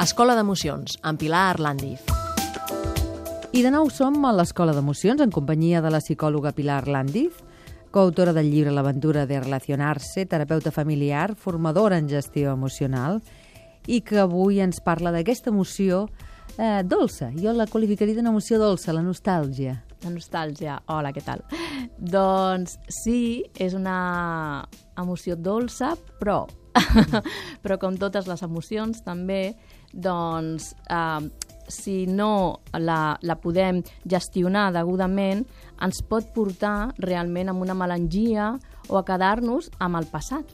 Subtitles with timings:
[0.00, 2.00] Escola d'Emocions, amb Pilar Arlandiz.
[3.52, 7.36] I de nou som a l'Escola d'Emocions en companyia de la psicòloga Pilar Arlandiz,
[7.92, 13.20] coautora del llibre L'aventura de relacionar-se, terapeuta familiar, formadora en gestió emocional,
[13.86, 16.06] i que avui ens parla d'aquesta emoció
[16.56, 17.28] eh, dolça.
[17.36, 19.82] Jo la qualificaria d'una emoció dolça, la nostàlgia.
[20.00, 20.78] La nostàlgia.
[20.88, 21.42] Hola, què tal?
[21.98, 24.64] Doncs sí, és una
[24.98, 26.46] emoció dolça, però
[27.62, 29.56] però com totes les emocions també,
[29.92, 31.28] doncs eh,
[31.70, 35.44] si no la, la podem gestionar degudament,
[35.82, 38.52] ens pot portar realment a una melangia
[38.88, 40.46] o a quedar-nos amb el passat.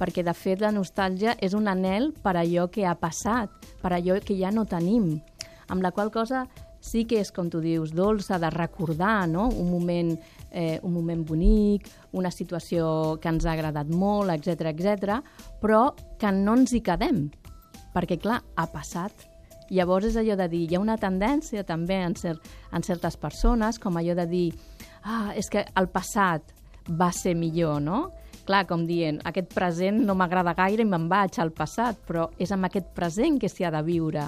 [0.00, 3.52] Perquè, de fet, la nostàlgia és un anel per allò que ha passat,
[3.82, 5.18] per allò que ja no tenim.
[5.68, 6.46] Amb la qual cosa
[6.80, 9.48] sí que és, com tu dius, dolça de recordar no?
[9.48, 10.14] un, moment,
[10.50, 15.20] eh, un moment bonic, una situació que ens ha agradat molt, etc etc,
[15.60, 17.26] però que no ens hi quedem,
[17.94, 19.26] perquè, clar, ha passat.
[19.70, 23.78] Llavors és allò de dir, hi ha una tendència també en, cert, en certes persones,
[23.78, 24.48] com allò de dir,
[25.04, 26.56] ah, és que el passat
[26.90, 28.08] va ser millor, no?
[28.48, 32.50] Clar, com dient, aquest present no m'agrada gaire i me'n vaig al passat, però és
[32.50, 34.24] amb aquest present que s'hi ha de viure.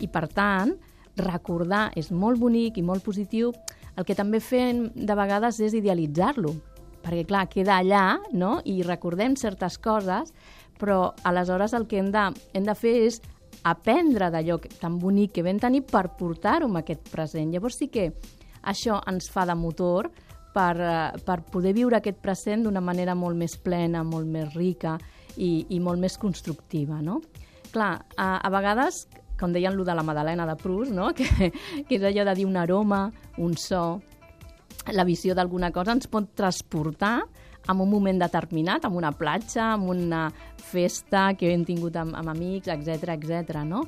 [0.00, 0.72] I, per tant,
[1.18, 3.52] recordar és molt bonic i molt positiu,
[3.96, 6.54] el que també fem de vegades és idealitzar-lo,
[7.02, 10.32] perquè, clar, queda allà, no?, i recordem certes coses,
[10.80, 13.20] però aleshores el que hem de, hem de fer és
[13.68, 17.52] aprendre d'allò tan bonic que vam tenir per portar-ho en aquest present.
[17.52, 18.10] Llavors sí que
[18.62, 20.08] això ens fa de motor
[20.54, 24.96] per, eh, per poder viure aquest present d'una manera molt més plena, molt més rica
[25.36, 27.20] i, i molt més constructiva, no?
[27.70, 29.06] Clar, a, a vegades,
[29.40, 31.10] com deien lo de la Madalena de Proust, no?
[31.16, 31.50] que,
[31.88, 33.06] que és allò de dir un aroma,
[33.40, 34.00] un so,
[34.92, 37.16] la visió d'alguna cosa ens pot transportar
[37.68, 40.28] en un moment determinat, en una platja, en una
[40.70, 43.64] festa que hem tingut amb, amb amics, etc etc.
[43.64, 43.84] no?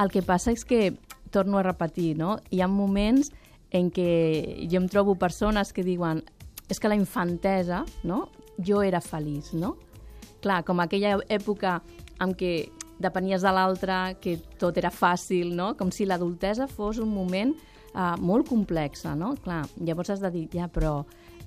[0.00, 0.92] El que passa és que,
[1.32, 2.36] torno a repetir, no?
[2.52, 3.32] hi ha moments
[3.72, 6.20] en què jo em trobo persones que diuen
[6.68, 8.26] és que la infantesa, no?
[8.60, 9.74] jo era feliç, no?
[10.42, 11.78] Clar, com aquella època
[12.20, 12.52] en què
[13.02, 15.72] depenies de l'altre, que tot era fàcil, no?
[15.78, 17.52] Com si l'adultesa fos un moment
[17.92, 19.34] uh, molt complexa, no?
[19.42, 21.00] Clar, llavors has de dir, ja, però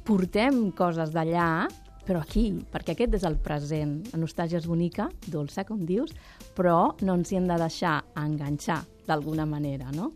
[0.06, 1.68] portem coses d'allà,
[2.06, 3.98] però aquí, perquè aquest és el present.
[4.14, 6.14] La nostàlgia és bonica, dolça, com dius,
[6.58, 10.12] però no ens hi hem de deixar enganxar d'alguna manera, no?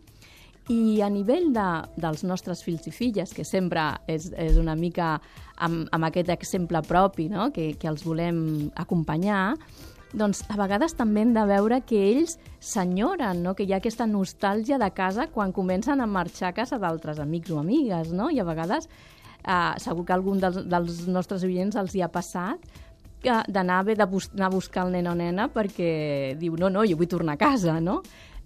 [0.70, 1.66] I a nivell de,
[1.98, 5.16] dels nostres fills i filles, que sempre és, és una mica
[5.58, 7.48] amb, amb aquest exemple propi no?
[7.50, 9.56] que, que els volem acompanyar,
[10.12, 13.54] doncs a vegades també hem de veure que ells s'enyoren, no?
[13.54, 17.52] que hi ha aquesta nostàlgia de casa quan comencen a marxar a casa d'altres amics
[17.54, 18.30] o amigues, no?
[18.30, 22.58] i a vegades eh, segur que algun dels, dels nostres oients els hi ha passat,
[23.20, 27.08] d'anar de bus a buscar el nen o nena perquè diu, no, no, jo vull
[27.08, 28.00] tornar a casa, no?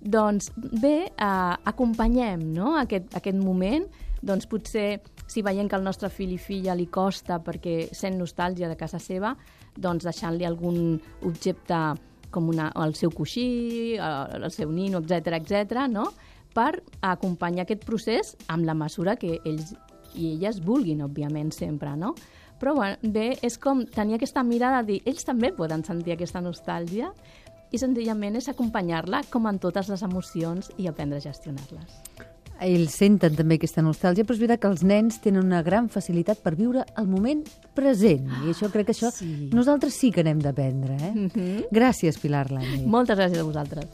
[0.05, 2.75] Doncs bé, eh, acompanyem no?
[2.77, 3.87] aquest, aquest moment,
[4.25, 8.69] doncs potser si veiem que al nostre fill i filla li costa perquè sent nostàlgia
[8.69, 9.35] de casa seva,
[9.77, 11.81] doncs deixant-li algun objecte
[12.35, 16.11] com una, el seu coixí, el seu nino, etc etc, no?
[16.55, 19.75] per acompanyar aquest procés amb la mesura que ells
[20.15, 22.13] i elles vulguin, òbviament, sempre, no?
[22.61, 27.11] Però bé, és com tenir aquesta mirada de dir, ells també poden sentir aquesta nostàlgia
[27.75, 31.99] i senzillament és acompanyar-la com en totes les emocions i aprendre a gestionar-les.
[32.63, 36.39] Ells senten també aquesta nostàlgia, però és veritat que els nens tenen una gran facilitat
[36.45, 37.43] per viure el moment
[37.75, 38.29] present.
[38.45, 39.51] I això crec que això sí.
[39.53, 40.95] nosaltres sí que n'hem d'aprendre.
[40.95, 41.13] Eh?
[41.13, 41.65] Mm -hmm.
[41.73, 42.87] Gràcies, Pilar Lani.
[42.87, 43.87] Moltes gràcies a vosaltres.